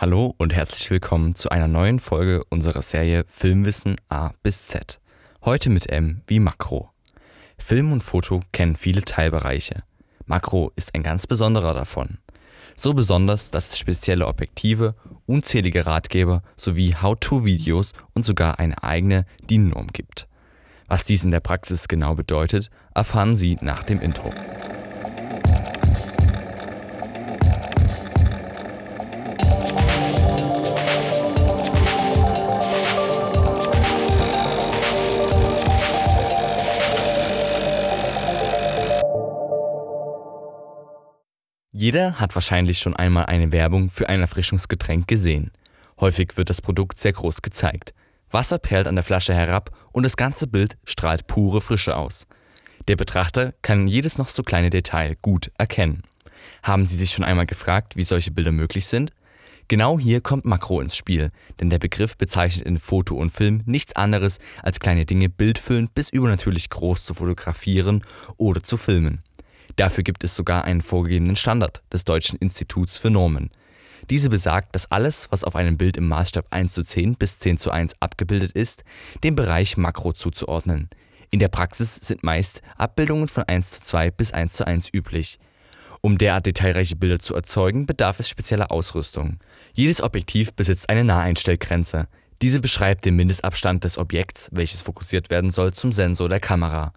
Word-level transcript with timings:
Hallo 0.00 0.34
und 0.38 0.54
herzlich 0.54 0.90
willkommen 0.90 1.34
zu 1.34 1.50
einer 1.50 1.68
neuen 1.68 2.00
Folge 2.00 2.42
unserer 2.48 2.80
Serie 2.80 3.22
Filmwissen 3.26 3.96
A 4.08 4.30
bis 4.42 4.66
Z. 4.66 4.98
Heute 5.44 5.68
mit 5.68 5.90
M 5.90 6.22
wie 6.26 6.40
Makro. 6.40 6.88
Film 7.58 7.92
und 7.92 8.02
Foto 8.02 8.40
kennen 8.52 8.76
viele 8.76 9.02
Teilbereiche. 9.02 9.82
Makro 10.24 10.72
ist 10.74 10.94
ein 10.94 11.02
ganz 11.02 11.26
besonderer 11.26 11.74
davon. 11.74 12.16
So 12.74 12.94
besonders, 12.94 13.50
dass 13.50 13.72
es 13.72 13.78
spezielle 13.78 14.26
Objektive, 14.26 14.94
unzählige 15.26 15.84
Ratgeber 15.84 16.40
sowie 16.56 16.94
How-to-Videos 16.94 17.92
und 18.14 18.24
sogar 18.24 18.58
eine 18.58 18.82
eigene 18.82 19.26
DIN-Norm 19.50 19.88
gibt. 19.88 20.28
Was 20.88 21.04
dies 21.04 21.24
in 21.24 21.30
der 21.30 21.40
Praxis 21.40 21.88
genau 21.88 22.14
bedeutet, 22.14 22.70
erfahren 22.94 23.36
Sie 23.36 23.58
nach 23.60 23.82
dem 23.82 24.00
Intro. 24.00 24.32
Jeder 41.80 42.20
hat 42.20 42.34
wahrscheinlich 42.34 42.78
schon 42.78 42.94
einmal 42.94 43.24
eine 43.24 43.52
Werbung 43.52 43.88
für 43.88 44.10
ein 44.10 44.20
Erfrischungsgetränk 44.20 45.08
gesehen. 45.08 45.50
Häufig 45.98 46.36
wird 46.36 46.50
das 46.50 46.60
Produkt 46.60 47.00
sehr 47.00 47.14
groß 47.14 47.40
gezeigt. 47.40 47.94
Wasser 48.30 48.58
perlt 48.58 48.86
an 48.86 48.96
der 48.96 49.02
Flasche 49.02 49.32
herab 49.32 49.70
und 49.92 50.02
das 50.02 50.18
ganze 50.18 50.46
Bild 50.46 50.76
strahlt 50.84 51.26
pure 51.26 51.62
Frische 51.62 51.96
aus. 51.96 52.26
Der 52.86 52.96
Betrachter 52.96 53.54
kann 53.62 53.86
jedes 53.86 54.18
noch 54.18 54.28
so 54.28 54.42
kleine 54.42 54.68
Detail 54.68 55.16
gut 55.22 55.52
erkennen. 55.56 56.02
Haben 56.62 56.84
Sie 56.84 56.96
sich 56.96 57.12
schon 57.12 57.24
einmal 57.24 57.46
gefragt, 57.46 57.96
wie 57.96 58.04
solche 58.04 58.30
Bilder 58.30 58.52
möglich 58.52 58.86
sind? 58.86 59.14
Genau 59.68 59.98
hier 59.98 60.20
kommt 60.20 60.44
Makro 60.44 60.82
ins 60.82 60.96
Spiel, 60.96 61.30
denn 61.60 61.70
der 61.70 61.78
Begriff 61.78 62.18
bezeichnet 62.18 62.66
in 62.66 62.78
Foto 62.78 63.14
und 63.14 63.30
Film 63.30 63.62
nichts 63.64 63.96
anderes 63.96 64.38
als 64.62 64.80
kleine 64.80 65.06
Dinge 65.06 65.30
bildfüllend 65.30 65.94
bis 65.94 66.10
übernatürlich 66.10 66.68
groß 66.68 67.06
zu 67.06 67.14
fotografieren 67.14 68.04
oder 68.36 68.62
zu 68.62 68.76
filmen. 68.76 69.22
Dafür 69.76 70.04
gibt 70.04 70.24
es 70.24 70.34
sogar 70.34 70.64
einen 70.64 70.82
vorgegebenen 70.82 71.36
Standard 71.36 71.82
des 71.92 72.04
Deutschen 72.04 72.38
Instituts 72.38 72.96
für 72.96 73.10
Normen. 73.10 73.50
Diese 74.08 74.30
besagt, 74.30 74.74
dass 74.74 74.90
alles, 74.90 75.28
was 75.30 75.44
auf 75.44 75.56
einem 75.56 75.76
Bild 75.76 75.96
im 75.96 76.08
Maßstab 76.08 76.46
1 76.50 76.72
zu 76.72 76.82
10 76.82 77.14
bis 77.14 77.38
10 77.38 77.58
zu 77.58 77.70
1 77.70 77.94
abgebildet 78.00 78.52
ist, 78.52 78.84
dem 79.22 79.36
Bereich 79.36 79.76
Makro 79.76 80.12
zuzuordnen. 80.12 80.88
In 81.30 81.38
der 81.38 81.48
Praxis 81.48 81.94
sind 81.96 82.24
meist 82.24 82.60
Abbildungen 82.76 83.28
von 83.28 83.44
1 83.44 83.70
zu 83.70 83.82
2 83.82 84.10
bis 84.10 84.32
1 84.32 84.52
zu 84.52 84.66
1 84.66 84.92
üblich. 84.92 85.38
Um 86.00 86.18
derart 86.18 86.46
detailreiche 86.46 86.96
Bilder 86.96 87.18
zu 87.18 87.34
erzeugen, 87.34 87.86
bedarf 87.86 88.18
es 88.20 88.28
spezieller 88.28 88.72
Ausrüstung. 88.72 89.38
Jedes 89.76 90.02
Objektiv 90.02 90.54
besitzt 90.54 90.88
eine 90.88 91.04
Naheinstellgrenze. 91.04 92.08
Diese 92.42 92.60
beschreibt 92.60 93.04
den 93.04 93.16
Mindestabstand 93.16 93.84
des 93.84 93.98
Objekts, 93.98 94.48
welches 94.52 94.80
fokussiert 94.80 95.28
werden 95.28 95.50
soll, 95.50 95.74
zum 95.74 95.92
Sensor 95.92 96.28
der 96.28 96.40
Kamera. 96.40 96.94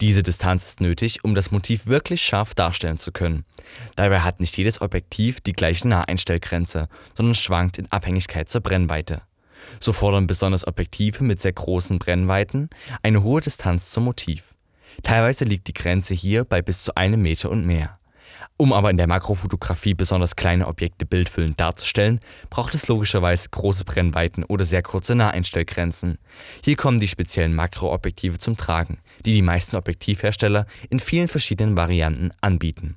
Diese 0.00 0.22
Distanz 0.22 0.64
ist 0.64 0.80
nötig, 0.80 1.24
um 1.24 1.34
das 1.34 1.50
Motiv 1.50 1.86
wirklich 1.86 2.22
scharf 2.22 2.54
darstellen 2.54 2.98
zu 2.98 3.12
können. 3.12 3.44
Dabei 3.96 4.20
hat 4.20 4.40
nicht 4.40 4.56
jedes 4.56 4.80
Objektiv 4.80 5.40
die 5.40 5.52
gleiche 5.52 5.88
Naheinstellgrenze, 5.88 6.88
sondern 7.16 7.34
schwankt 7.34 7.78
in 7.78 7.90
Abhängigkeit 7.90 8.48
zur 8.48 8.60
Brennweite. 8.60 9.22
So 9.80 9.92
fordern 9.92 10.26
besonders 10.26 10.66
Objektive 10.66 11.24
mit 11.24 11.40
sehr 11.40 11.52
großen 11.52 11.98
Brennweiten 11.98 12.68
eine 13.02 13.22
hohe 13.22 13.40
Distanz 13.40 13.90
zum 13.90 14.04
Motiv. 14.04 14.54
Teilweise 15.02 15.44
liegt 15.44 15.66
die 15.68 15.74
Grenze 15.74 16.14
hier 16.14 16.44
bei 16.44 16.62
bis 16.62 16.82
zu 16.82 16.94
einem 16.96 17.22
Meter 17.22 17.50
und 17.50 17.66
mehr. 17.66 17.98
Um 18.56 18.72
aber 18.72 18.90
in 18.90 18.96
der 18.96 19.08
Makrofotografie 19.08 19.94
besonders 19.94 20.36
kleine 20.36 20.68
Objekte 20.68 21.06
bildfüllend 21.06 21.58
darzustellen, 21.58 22.20
braucht 22.50 22.74
es 22.74 22.86
logischerweise 22.86 23.48
große 23.48 23.84
Brennweiten 23.84 24.44
oder 24.44 24.64
sehr 24.64 24.82
kurze 24.82 25.16
Naheinstellgrenzen. 25.16 26.18
Hier 26.62 26.76
kommen 26.76 27.00
die 27.00 27.08
speziellen 27.08 27.54
Makroobjektive 27.54 28.38
zum 28.38 28.56
Tragen, 28.56 28.98
die 29.26 29.32
die 29.32 29.42
meisten 29.42 29.76
Objektivhersteller 29.76 30.66
in 30.88 31.00
vielen 31.00 31.28
verschiedenen 31.28 31.76
Varianten 31.76 32.30
anbieten 32.40 32.96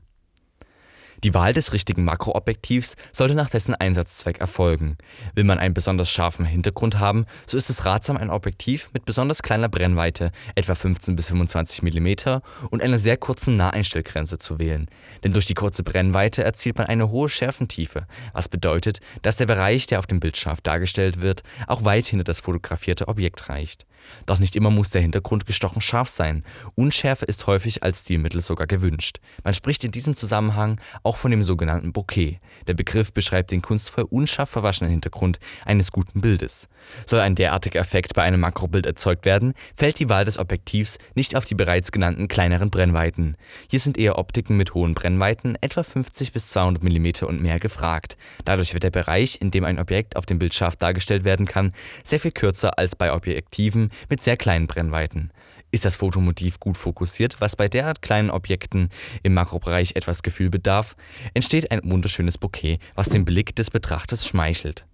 die 1.23 1.33
Wahl 1.33 1.53
des 1.53 1.73
richtigen 1.73 2.03
Makroobjektivs 2.03 2.95
sollte 3.11 3.33
nach 3.33 3.49
dessen 3.49 3.73
Einsatzzweck 3.73 4.39
erfolgen. 4.39 4.97
Will 5.33 5.43
man 5.43 5.57
einen 5.57 5.73
besonders 5.73 6.11
scharfen 6.11 6.45
Hintergrund 6.45 6.99
haben, 6.99 7.25
so 7.45 7.57
ist 7.57 7.69
es 7.69 7.85
ratsam, 7.85 8.17
ein 8.17 8.29
Objektiv 8.29 8.89
mit 8.93 9.05
besonders 9.05 9.41
kleiner 9.41 9.69
Brennweite, 9.69 10.31
etwa 10.55 10.75
15 10.75 11.15
bis 11.15 11.27
25 11.27 11.81
mm, 11.81 12.39
und 12.69 12.83
einer 12.83 12.99
sehr 12.99 13.17
kurzen 13.17 13.57
Naheinstellgrenze 13.57 14.37
zu 14.37 14.59
wählen. 14.59 14.87
Denn 15.23 15.33
durch 15.33 15.45
die 15.45 15.55
kurze 15.55 15.83
Brennweite 15.83 16.43
erzielt 16.43 16.77
man 16.77 16.87
eine 16.87 17.09
hohe 17.09 17.29
Schärfentiefe, 17.29 18.05
was 18.33 18.47
bedeutet, 18.47 18.99
dass 19.23 19.37
der 19.37 19.47
Bereich, 19.47 19.87
der 19.87 19.99
auf 19.99 20.07
dem 20.07 20.19
Bild 20.19 20.37
scharf 20.37 20.61
dargestellt 20.61 21.21
wird, 21.21 21.43
auch 21.65 21.83
weit 21.83 22.05
hinter 22.05 22.23
das 22.23 22.39
fotografierte 22.39 23.07
Objekt 23.07 23.49
reicht. 23.49 23.85
Doch 24.25 24.39
nicht 24.39 24.55
immer 24.55 24.69
muss 24.69 24.89
der 24.89 25.01
Hintergrund 25.01 25.45
gestochen 25.45 25.81
scharf 25.81 26.09
sein. 26.09 26.43
Unschärfe 26.75 27.25
ist 27.25 27.47
häufig 27.47 27.83
als 27.83 28.01
Stilmittel 28.01 28.41
sogar 28.41 28.67
gewünscht. 28.67 29.19
Man 29.43 29.53
spricht 29.53 29.83
in 29.83 29.91
diesem 29.91 30.15
Zusammenhang 30.15 30.79
auch 31.03 31.17
von 31.17 31.31
dem 31.31 31.43
sogenannten 31.43 31.93
Bokeh. 31.93 32.39
Der 32.67 32.73
Begriff 32.73 33.13
beschreibt 33.13 33.51
den 33.51 33.61
kunstvoll 33.61 34.05
unscharf 34.09 34.49
verwaschenen 34.49 34.91
Hintergrund 34.91 35.39
eines 35.65 35.91
guten 35.91 36.21
Bildes. 36.21 36.67
Soll 37.05 37.19
ein 37.19 37.35
derartiger 37.35 37.79
Effekt 37.79 38.13
bei 38.13 38.23
einem 38.23 38.39
Makrobild 38.39 38.85
erzeugt 38.85 39.25
werden, 39.25 39.53
fällt 39.75 39.99
die 39.99 40.09
Wahl 40.09 40.25
des 40.25 40.37
Objektivs 40.37 40.97
nicht 41.15 41.35
auf 41.35 41.45
die 41.45 41.55
bereits 41.55 41.91
genannten 41.91 42.27
kleineren 42.27 42.69
Brennweiten. 42.69 43.35
Hier 43.69 43.79
sind 43.79 43.97
eher 43.97 44.17
Optiken 44.17 44.57
mit 44.57 44.73
hohen 44.73 44.93
Brennweiten, 44.93 45.57
etwa 45.61 45.83
50 45.83 46.31
bis 46.31 46.49
200 46.49 46.83
mm 46.83 47.25
und 47.25 47.41
mehr 47.41 47.59
gefragt. 47.59 48.17
Dadurch 48.45 48.73
wird 48.73 48.83
der 48.83 48.91
Bereich, 48.91 49.41
in 49.41 49.51
dem 49.51 49.65
ein 49.65 49.79
Objekt 49.79 50.15
auf 50.15 50.25
dem 50.25 50.39
Bild 50.39 50.53
scharf 50.53 50.75
dargestellt 50.75 51.23
werden 51.23 51.45
kann, 51.45 51.73
sehr 52.03 52.19
viel 52.19 52.31
kürzer 52.31 52.77
als 52.77 52.95
bei 52.95 53.13
Objektiven 53.13 53.86
mit 54.09 54.21
sehr 54.21 54.37
kleinen 54.37 54.67
Brennweiten. 54.67 55.31
Ist 55.71 55.85
das 55.85 55.97
Fotomotiv 55.97 56.59
gut 56.59 56.77
fokussiert, 56.77 57.41
was 57.41 57.55
bei 57.55 57.67
derart 57.67 58.01
kleinen 58.01 58.29
Objekten 58.29 58.89
im 59.23 59.33
Makrobereich 59.33 59.95
etwas 59.95 60.23
Gefühl 60.23 60.49
bedarf, 60.49 60.95
entsteht 61.33 61.71
ein 61.71 61.81
wunderschönes 61.83 62.37
Bouquet, 62.37 62.79
was 62.95 63.09
dem 63.09 63.25
Blick 63.25 63.55
des 63.55 63.69
Betrachters 63.69 64.25
schmeichelt. 64.25 64.85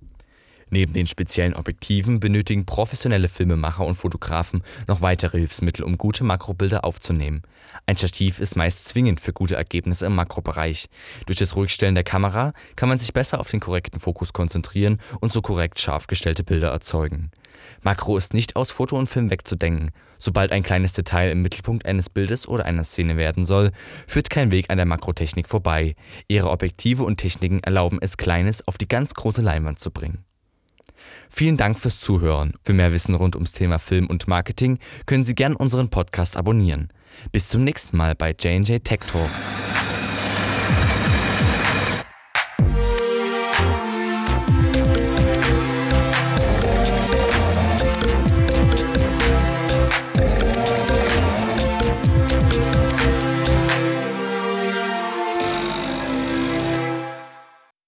Neben 0.70 0.94
den 0.94 1.08
speziellen 1.08 1.54
Objektiven 1.54 2.20
benötigen 2.20 2.66
professionelle 2.66 3.28
Filmemacher 3.28 3.86
und 3.86 3.96
Fotografen 3.96 4.64
noch 4.88 5.02
weitere 5.02 5.38
Hilfsmittel, 5.38 5.84
um 5.84 5.98
gute 5.98 6.24
Makrobilder 6.24 6.86
aufzunehmen. 6.86 7.44
Ein 7.86 7.98
Stativ 7.98 8.40
ist 8.40 8.56
meist 8.56 8.86
zwingend 8.86 9.20
für 9.20 9.34
gute 9.34 9.56
Ergebnisse 9.56 10.06
im 10.06 10.16
Makrobereich. 10.16 10.90
Durch 11.26 11.38
das 11.38 11.56
Ruhigstellen 11.56 11.96
der 11.96 12.04
Kamera 12.04 12.54
kann 12.76 12.90
man 12.90 13.00
sich 13.00 13.14
besser 13.14 13.40
auf 13.40 13.50
den 13.50 13.60
korrekten 13.60 14.00
Fokus 14.00 14.34
konzentrieren 14.34 15.00
und 15.20 15.34
so 15.34 15.42
korrekt 15.42 15.80
scharf 15.80 16.08
gestellte 16.08 16.44
Bilder 16.44 16.70
erzeugen. 16.70 17.32
Makro 17.82 18.18
ist 18.18 18.34
nicht 18.34 18.56
aus 18.56 18.72
Foto 18.72 18.98
und 18.98 19.08
Film 19.08 19.30
wegzudenken. 19.30 19.92
Sobald 20.18 20.52
ein 20.52 20.64
kleines 20.64 20.94
Detail 20.94 21.32
im 21.32 21.42
Mittelpunkt 21.42 21.86
eines 21.86 22.10
Bildes 22.10 22.48
oder 22.48 22.66
einer 22.66 22.84
Szene 22.84 23.18
werden 23.18 23.44
soll, 23.44 23.72
führt 24.08 24.30
kein 24.30 24.52
Weg 24.52 24.70
an 24.70 24.78
der 24.78 24.86
Makrotechnik 24.86 25.48
vorbei. 25.48 25.96
Ihre 26.28 26.50
Objektive 26.50 27.04
und 27.04 27.18
Techniken 27.18 27.60
erlauben 27.60 28.00
es, 28.02 28.18
Kleines 28.18 28.66
auf 28.68 28.78
die 28.78 28.88
ganz 28.88 29.14
große 29.14 29.42
Leinwand 29.42 29.80
zu 29.80 29.92
bringen. 29.92 30.24
Vielen 31.30 31.58
Dank 31.58 31.80
fürs 31.80 32.00
Zuhören. 32.00 32.54
Für 32.64 32.74
mehr 32.74 32.92
Wissen 32.92 33.16
rund 33.16 33.36
ums 33.36 33.54
Thema 33.54 33.80
Film 33.80 34.08
und 34.08 34.28
Marketing 34.28 34.80
können 35.06 35.26
Sie 35.26 35.36
gern 35.36 35.56
unseren 35.56 35.90
Podcast 35.90 36.38
abonnieren. 36.38 36.90
Bis 37.32 37.50
zum 37.50 37.64
nächsten 37.64 37.98
Mal 37.98 38.16
bei 38.16 38.32
J&J 38.32 38.84
Tech 38.84 39.00
Talk. 39.12 39.30